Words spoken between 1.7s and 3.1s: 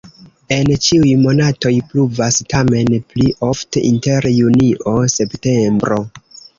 pluvas, tamen